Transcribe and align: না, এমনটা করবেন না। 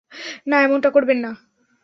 না, 0.47 0.57
এমনটা 0.61 0.89
করবেন 0.89 1.17
না। 1.17 1.31